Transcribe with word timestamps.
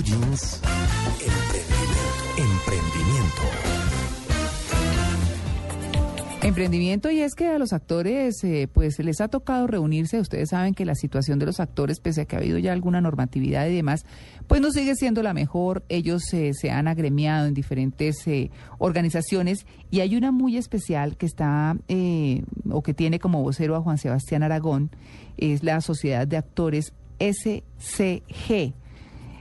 Emprendimiento. 0.00 0.62
Emprendimiento. 2.38 3.42
Emprendimiento 6.42 7.10
y 7.10 7.20
es 7.20 7.34
que 7.34 7.48
a 7.48 7.58
los 7.58 7.74
actores 7.74 8.42
eh, 8.44 8.66
pues 8.72 8.98
les 8.98 9.20
ha 9.20 9.28
tocado 9.28 9.66
reunirse. 9.66 10.18
Ustedes 10.18 10.48
saben 10.48 10.72
que 10.72 10.86
la 10.86 10.94
situación 10.94 11.38
de 11.38 11.44
los 11.44 11.60
actores, 11.60 12.00
pese 12.00 12.22
a 12.22 12.24
que 12.24 12.34
ha 12.34 12.38
habido 12.38 12.56
ya 12.56 12.72
alguna 12.72 13.02
normatividad 13.02 13.66
y 13.66 13.74
demás, 13.74 14.06
pues 14.46 14.62
no 14.62 14.70
sigue 14.70 14.94
siendo 14.94 15.22
la 15.22 15.34
mejor. 15.34 15.84
Ellos 15.90 16.22
eh, 16.32 16.52
se 16.54 16.70
han 16.70 16.88
agremiado 16.88 17.46
en 17.46 17.52
diferentes 17.52 18.26
eh, 18.26 18.50
organizaciones 18.78 19.66
y 19.90 20.00
hay 20.00 20.16
una 20.16 20.32
muy 20.32 20.56
especial 20.56 21.18
que 21.18 21.26
está 21.26 21.76
o 22.70 22.82
que 22.82 22.94
tiene 22.94 23.18
como 23.18 23.42
vocero 23.42 23.76
a 23.76 23.82
Juan 23.82 23.98
Sebastián 23.98 24.42
Aragón, 24.42 24.92
es 25.36 25.62
la 25.62 25.82
Sociedad 25.82 26.26
de 26.26 26.38
Actores 26.38 26.94
SCG 27.18 28.79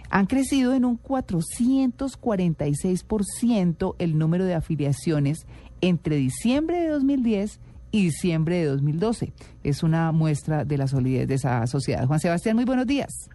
han 0.09 0.25
crecido 0.25 0.73
en 0.73 0.85
un 0.85 0.99
446% 1.01 3.95
el 3.99 4.17
número 4.17 4.45
de 4.45 4.55
afiliaciones 4.55 5.45
entre 5.81 6.15
diciembre 6.15 6.79
de 6.81 6.87
2010 6.89 7.59
y 7.91 8.05
diciembre 8.05 8.55
de 8.57 8.65
2012. 8.65 9.31
Es 9.63 9.83
una 9.83 10.11
muestra 10.11 10.65
de 10.65 10.77
la 10.77 10.87
solidez 10.87 11.27
de 11.27 11.35
esa 11.35 11.65
sociedad. 11.67 12.05
Juan 12.05 12.19
Sebastián, 12.19 12.55
muy 12.55 12.65
buenos 12.65 12.87
días. 12.87 13.29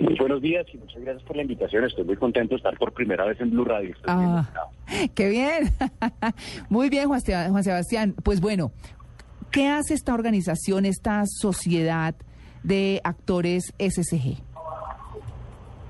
Muy 0.00 0.16
buenos 0.16 0.42
días 0.42 0.66
y 0.72 0.78
muchas 0.78 1.02
gracias 1.02 1.24
por 1.24 1.36
la 1.36 1.42
invitación. 1.42 1.84
Estoy 1.84 2.04
muy 2.04 2.16
contento 2.16 2.50
de 2.50 2.58
estar 2.58 2.78
por 2.78 2.92
primera 2.92 3.24
vez 3.24 3.40
en 3.40 3.50
Blue 3.50 3.64
Radio. 3.64 3.96
Ah, 4.06 4.48
qué 5.14 5.28
bien. 5.28 5.72
muy 6.68 6.88
bien, 6.88 7.08
Juan 7.08 7.64
Sebastián. 7.64 8.14
Pues 8.22 8.40
bueno, 8.40 8.70
¿qué 9.50 9.66
hace 9.68 9.94
esta 9.94 10.14
organización, 10.14 10.86
esta 10.86 11.24
sociedad 11.26 12.14
de 12.62 13.00
actores 13.02 13.74
SSG? 13.78 14.47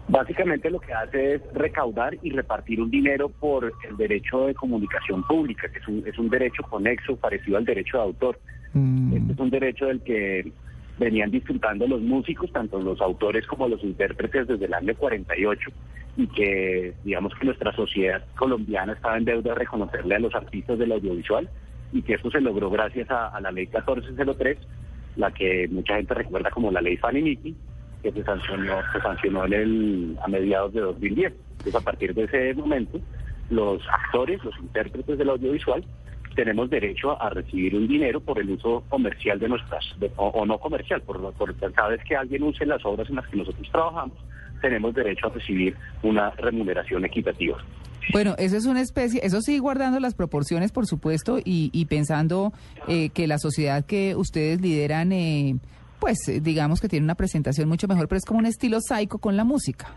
Básicamente 0.08 0.70
lo 0.70 0.80
que 0.80 0.92
hace 0.92 1.34
es 1.34 1.42
recaudar 1.52 2.16
y 2.22 2.30
repartir 2.30 2.80
un 2.80 2.90
dinero 2.90 3.28
por 3.28 3.70
el 3.88 3.96
derecho 3.96 4.46
de 4.46 4.54
comunicación 4.54 5.22
pública, 5.24 5.68
que 5.68 5.78
es 5.80 5.88
un, 5.88 6.02
es 6.06 6.18
un 6.18 6.30
derecho 6.30 6.62
conexo 6.62 7.16
parecido 7.16 7.58
al 7.58 7.66
derecho 7.66 7.98
de 7.98 8.02
autor. 8.04 8.40
Mm. 8.72 9.16
Este 9.16 9.32
es 9.32 9.38
un 9.38 9.50
derecho 9.50 9.86
del 9.86 10.00
que 10.00 10.50
venían 10.98 11.30
disfrutando 11.30 11.86
los 11.86 12.00
músicos, 12.00 12.50
tanto 12.52 12.80
los 12.80 13.00
autores 13.02 13.46
como 13.46 13.68
los 13.68 13.84
intérpretes 13.84 14.48
desde 14.48 14.64
el 14.64 14.74
año 14.74 14.94
48 14.96 15.70
y 16.16 16.26
que 16.26 16.94
digamos 17.04 17.32
que 17.34 17.44
nuestra 17.44 17.72
sociedad 17.72 18.24
colombiana 18.36 18.94
estaba 18.94 19.18
en 19.18 19.24
deuda 19.24 19.50
de 19.50 19.58
reconocerle 19.58 20.16
a 20.16 20.18
los 20.18 20.34
artistas 20.34 20.78
del 20.78 20.92
audiovisual 20.92 21.48
y 21.92 22.02
que 22.02 22.14
esto 22.14 22.30
se 22.30 22.40
logró 22.40 22.70
gracias 22.70 23.08
a, 23.10 23.38
la 23.40 23.52
ley 23.52 23.66
1403, 23.66 24.58
la 25.16 25.30
que 25.30 25.68
mucha 25.68 25.96
gente 25.96 26.14
recuerda 26.14 26.50
como 26.50 26.72
la 26.72 26.80
ley 26.80 26.96
Fanny 26.96 27.54
que 28.02 28.12
se 28.12 28.22
sancionó, 28.24 28.76
se 28.92 29.00
sancionó 29.00 29.46
en 29.46 29.52
el, 29.52 30.18
a 30.22 30.28
mediados 30.28 30.72
de 30.72 30.80
2010. 30.80 31.32
Entonces, 31.32 31.74
a 31.74 31.80
partir 31.80 32.14
de 32.14 32.24
ese 32.24 32.54
momento, 32.54 33.00
los 33.50 33.82
actores, 33.88 34.42
los 34.44 34.56
intérpretes 34.58 35.18
del 35.18 35.30
audiovisual, 35.30 35.84
tenemos 36.34 36.70
derecho 36.70 37.20
a 37.20 37.30
recibir 37.30 37.74
un 37.74 37.88
dinero 37.88 38.20
por 38.20 38.38
el 38.38 38.50
uso 38.50 38.84
comercial 38.88 39.40
de 39.40 39.48
nuestras, 39.48 39.84
o, 40.16 40.46
no 40.46 40.58
comercial, 40.58 41.02
por, 41.02 41.32
por 41.32 41.56
cada 41.72 41.88
vez 41.88 42.00
que 42.04 42.14
alguien 42.14 42.44
use 42.44 42.64
las 42.64 42.84
obras 42.84 43.08
en 43.08 43.16
las 43.16 43.26
que 43.26 43.38
nosotros 43.38 43.68
trabajamos, 43.72 44.16
tenemos 44.60 44.94
derecho 44.94 45.26
a 45.26 45.30
recibir 45.30 45.76
una 46.02 46.30
remuneración 46.30 47.04
equitativa. 47.04 47.58
Bueno, 48.12 48.34
eso 48.38 48.56
es 48.56 48.64
una 48.64 48.80
especie, 48.80 49.20
eso 49.22 49.42
sí 49.42 49.58
guardando 49.58 50.00
las 50.00 50.14
proporciones, 50.14 50.72
por 50.72 50.86
supuesto, 50.86 51.38
y, 51.38 51.70
y 51.72 51.84
pensando 51.86 52.52
eh, 52.86 53.10
que 53.10 53.26
la 53.26 53.38
sociedad 53.38 53.84
que 53.84 54.14
ustedes 54.16 54.60
lideran 54.60 55.12
eh, 55.12 55.56
pues 55.98 56.28
eh, 56.28 56.40
digamos 56.40 56.80
que 56.80 56.88
tiene 56.88 57.04
una 57.04 57.14
presentación 57.14 57.68
mucho 57.68 57.88
mejor, 57.88 58.08
pero 58.08 58.18
es 58.18 58.24
como 58.24 58.38
un 58.38 58.46
estilo 58.46 58.80
psycho 58.80 59.18
con 59.18 59.36
la 59.36 59.44
música. 59.44 59.88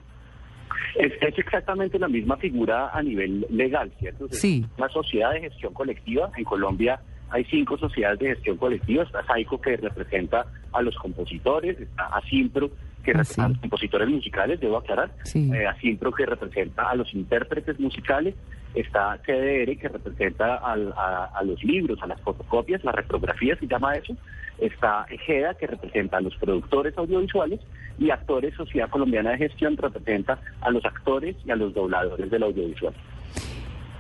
Es, 0.95 1.13
exactamente 1.21 1.97
la 1.97 2.07
misma 2.07 2.37
figura 2.37 2.89
a 2.89 3.01
nivel 3.01 3.45
legal, 3.49 3.91
¿cierto? 3.99 4.27
sí. 4.31 4.65
Una 4.77 4.89
sociedad 4.89 5.31
de 5.31 5.41
gestión 5.41 5.73
colectiva. 5.73 6.31
En 6.35 6.43
Colombia 6.43 6.99
hay 7.29 7.45
cinco 7.45 7.77
sociedades 7.77 8.19
de 8.19 8.35
gestión 8.35 8.57
colectiva. 8.57 9.03
Está 9.03 9.25
SAICO, 9.25 9.61
que 9.61 9.77
representa 9.77 10.45
a 10.73 10.81
los 10.81 10.95
compositores, 10.97 11.79
está 11.79 12.07
ASIMPRO, 12.07 12.71
que 13.01 13.13
representa 13.13 13.45
a 13.45 13.49
los 13.49 13.59
compositores 13.59 14.09
musicales, 14.09 14.59
debo 14.59 14.77
aclarar, 14.77 15.11
sí. 15.23 15.49
eh, 15.53 15.67
ASIMPRO, 15.67 16.11
que 16.11 16.25
representa 16.25 16.89
a 16.89 16.95
los 16.95 17.13
intérpretes 17.13 17.79
musicales, 17.79 18.35
está 18.73 19.17
CDR, 19.25 19.77
que 19.77 19.89
representa 19.89 20.55
a, 20.55 21.43
los 21.43 21.63
libros, 21.63 21.99
a 22.01 22.07
las 22.07 22.21
fotocopias, 22.21 22.83
las 22.83 22.95
reprografías, 22.95 23.59
se 23.59 23.67
llama 23.67 23.95
eso, 23.95 24.15
está 24.59 25.05
EGEDA, 25.09 25.55
que 25.55 25.67
representa 25.67 26.17
a 26.17 26.21
los 26.21 26.35
productores 26.37 26.97
audiovisuales, 26.97 27.59
y 27.99 28.09
Actores 28.09 28.55
Sociedad 28.55 28.89
Colombiana 28.89 29.31
de 29.31 29.37
Gestión 29.37 29.77
representa 29.77 30.39
a 30.61 30.71
los 30.71 30.83
actores 30.85 31.35
y 31.45 31.51
a 31.51 31.55
los 31.55 31.73
dobladores 31.73 32.31
del 32.31 32.43
audiovisual. 32.43 32.93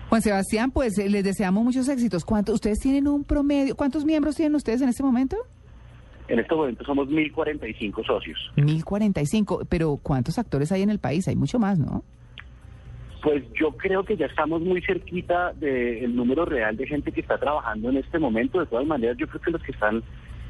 Juan 0.09 0.21
Sebastián, 0.21 0.71
pues 0.71 0.97
eh, 0.97 1.07
les 1.09 1.23
deseamos 1.23 1.63
muchos 1.63 1.87
éxitos. 1.87 2.25
¿Cuántos, 2.25 2.55
¿Ustedes 2.55 2.79
tienen 2.79 3.07
un 3.07 3.23
promedio? 3.23 3.75
¿Cuántos 3.75 4.03
miembros 4.03 4.35
tienen 4.35 4.55
ustedes 4.55 4.81
en 4.81 4.89
este 4.89 5.03
momento? 5.03 5.37
En 6.31 6.39
este 6.39 6.55
momento 6.55 6.85
somos 6.85 7.09
1.045 7.09 8.05
socios. 8.05 8.39
1.045, 8.55 9.67
pero 9.67 9.99
¿cuántos 10.01 10.39
actores 10.39 10.71
hay 10.71 10.81
en 10.81 10.89
el 10.89 10.97
país? 10.97 11.27
Hay 11.27 11.35
mucho 11.35 11.59
más, 11.59 11.77
¿no? 11.77 12.05
Pues 13.21 13.43
yo 13.59 13.71
creo 13.71 14.05
que 14.05 14.15
ya 14.15 14.27
estamos 14.27 14.61
muy 14.61 14.81
cerquita 14.81 15.51
del 15.51 16.15
número 16.15 16.45
real 16.45 16.77
de 16.77 16.87
gente 16.87 17.11
que 17.11 17.19
está 17.19 17.37
trabajando 17.37 17.89
en 17.89 17.97
este 17.97 18.17
momento. 18.17 18.61
De 18.61 18.65
todas 18.65 18.87
maneras, 18.87 19.17
yo 19.17 19.27
creo 19.27 19.41
que 19.41 19.51
los 19.51 19.61
que 19.61 19.73
están 19.73 20.03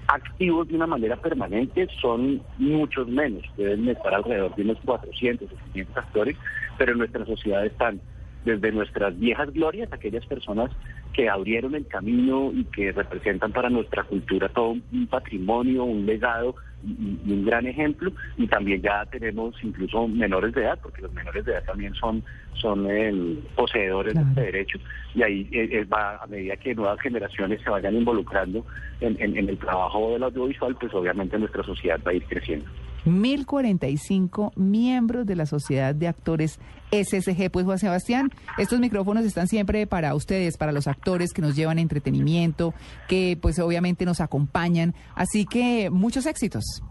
activos 0.07 0.67
de 0.67 0.75
una 0.75 0.85
manera 0.85 1.15
permanente 1.15 1.87
son 1.99 2.43
muchos 2.59 3.07
menos. 3.07 3.43
Deben 3.57 3.89
estar 3.89 4.13
alrededor 4.13 4.55
de 4.55 4.61
unos 4.61 4.77
400 4.85 5.51
o 5.51 5.55
500 5.73 5.97
actores, 5.97 6.37
pero 6.77 6.91
en 6.91 6.99
nuestra 6.99 7.25
sociedad 7.25 7.65
están 7.65 7.99
desde 8.45 8.71
nuestras 8.71 9.17
viejas 9.17 9.51
glorias, 9.51 9.91
aquellas 9.91 10.25
personas 10.27 10.69
que 11.13 11.29
abrieron 11.29 11.75
el 11.75 11.87
camino 11.87 12.51
y 12.53 12.63
que 12.65 12.91
representan 12.91 13.51
para 13.51 13.69
nuestra 13.69 14.03
cultura 14.03 14.49
todo 14.49 14.75
un 14.91 15.07
patrimonio, 15.07 15.83
un 15.83 16.05
legado 16.05 16.55
y, 16.83 17.31
un 17.31 17.45
gran 17.45 17.67
ejemplo. 17.67 18.11
Y 18.37 18.47
también 18.47 18.81
ya 18.81 19.05
tenemos 19.05 19.55
incluso 19.63 20.07
menores 20.07 20.53
de 20.53 20.61
edad, 20.61 20.79
porque 20.81 21.01
los 21.01 21.13
menores 21.13 21.45
de 21.45 21.51
edad 21.51 21.63
también 21.65 21.93
son, 21.95 22.23
son 22.53 22.89
el, 22.89 23.43
poseedores 23.55 24.13
de 24.13 24.21
este 24.21 24.41
derecho. 24.41 24.79
Y 25.13 25.23
ahí 25.23 25.49
eh, 25.51 25.69
eh, 25.71 25.85
va, 25.85 26.17
a 26.17 26.27
medida 26.27 26.55
que 26.57 26.73
nuevas 26.73 26.99
generaciones 27.01 27.61
se 27.61 27.69
vayan 27.69 27.95
involucrando 27.95 28.65
en, 29.01 29.17
en 29.19 29.49
el 29.49 29.57
trabajo 29.57 30.13
del 30.13 30.23
audiovisual, 30.23 30.75
pues 30.79 30.93
obviamente 30.93 31.37
nuestra 31.37 31.63
sociedad 31.63 31.99
va 32.05 32.11
a 32.11 32.15
ir 32.15 32.23
creciendo. 32.25 32.65
1045 33.05 34.53
miembros 34.55 35.25
de 35.25 35.35
la 35.35 35.45
Sociedad 35.45 35.95
de 35.95 36.07
Actores 36.07 36.59
SSG. 36.91 37.49
Pues 37.51 37.65
Juan 37.65 37.79
Sebastián, 37.79 38.31
estos 38.57 38.79
micrófonos 38.79 39.25
están 39.25 39.47
siempre 39.47 39.87
para 39.87 40.13
ustedes, 40.15 40.57
para 40.57 40.71
los 40.71 40.87
actores 40.87 41.33
que 41.33 41.41
nos 41.41 41.55
llevan 41.55 41.79
entretenimiento, 41.79 42.73
que 43.07 43.37
pues 43.41 43.59
obviamente 43.59 44.05
nos 44.05 44.21
acompañan. 44.21 44.93
Así 45.15 45.45
que 45.45 45.89
muchos 45.89 46.25
éxitos. 46.25 46.83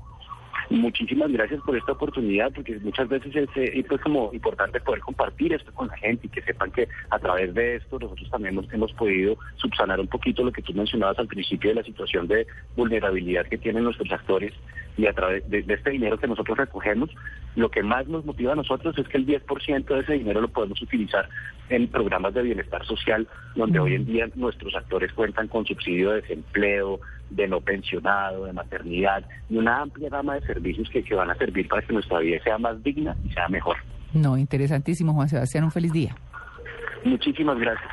Muchísimas 0.71 1.33
gracias 1.33 1.61
por 1.63 1.77
esta 1.77 1.93
oportunidad, 1.93 2.53
porque 2.53 2.79
muchas 2.79 3.09
veces 3.09 3.35
es 3.35 3.49
eh, 3.57 3.85
pues 3.89 4.01
como 4.03 4.31
importante 4.33 4.81
poder 4.81 5.01
compartir 5.01 5.53
esto 5.53 5.73
con 5.73 5.89
la 5.89 5.97
gente 5.97 6.29
y 6.29 6.31
que 6.31 6.43
sepan 6.43 6.71
que 6.71 6.87
a 7.11 7.19
través 7.19 7.53
de 7.55 7.77
esto 7.77 7.99
nosotros 7.99 8.31
también 8.31 8.55
hemos, 8.55 8.73
hemos 8.73 8.93
podido 8.93 9.37
subsanar 9.57 9.99
un 9.99 10.07
poquito 10.07 10.45
lo 10.45 10.53
que 10.53 10.63
tú 10.63 10.73
mencionabas 10.73 11.19
al 11.19 11.27
principio 11.27 11.71
de 11.71 11.75
la 11.75 11.83
situación 11.83 12.29
de 12.29 12.47
vulnerabilidad 12.77 13.47
que 13.47 13.59
tienen 13.59 13.83
nuestros 13.83 14.13
actores 14.13 14.53
y 14.97 15.07
a 15.07 15.13
través 15.13 15.49
de, 15.51 15.65
este 15.67 15.91
dinero 15.91 16.19
que 16.19 16.29
nosotros 16.29 16.57
recogemos, 16.57 17.11
lo 17.57 17.71
que 17.71 17.83
más 17.83 18.07
nos 18.07 18.25
motiva 18.25 18.53
a 18.53 18.57
nosotros 18.57 18.97
es 18.99 19.09
que 19.09 19.19
el 19.19 19.27
10% 19.27 19.87
de 19.87 20.01
ese 20.01 20.13
dinero 20.13 20.41
lo 20.41 20.49
podemos 20.49 20.81
utilizar 20.83 21.29
en 21.69 21.89
programas 21.89 22.35
de 22.35 22.43
bienestar 22.43 22.85
social, 22.87 23.27
donde 23.57 23.81
hoy 23.81 23.95
en 23.95 24.07
día 24.07 24.29
nuestros 24.35 24.75
actores 24.75 25.13
cuentan 25.15 25.49
con 25.49 25.67
subsidio 25.67 26.11
de 26.11 26.21
desempleo, 26.21 27.01
de 27.31 27.49
no 27.49 27.61
pensionado, 27.61 28.45
de 28.45 28.53
maternidad 28.53 29.25
y 29.49 29.57
una 29.57 29.83
amplia 29.83 30.09
gama 30.09 30.35
de 30.35 30.41
servicios 30.43 30.89
que, 30.91 31.03
que 31.03 31.15
van 31.15 31.31
a 31.31 31.35
servir 31.37 31.69
para 31.69 31.83
que 31.83 31.93
nuestra 31.93 32.19
vida 32.19 32.43
sea 32.43 32.59
más 32.59 32.83
digna 32.83 33.17
y 33.25 33.31
sea 33.31 33.49
mejor. 33.49 33.77
No, 34.13 34.37
interesantísimo, 34.37 35.15
Juan 35.15 35.29
Sebastián. 35.29 35.65
Un 35.65 35.71
feliz 35.71 35.93
día. 35.93 36.17
Muchísimas 37.05 37.59
gracias. 37.59 37.91